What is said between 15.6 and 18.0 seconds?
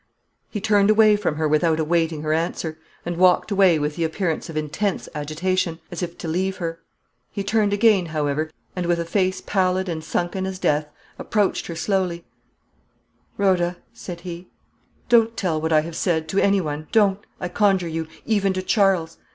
what I have said to anyone don't, I conjure